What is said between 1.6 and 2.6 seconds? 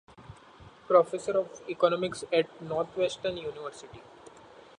economics at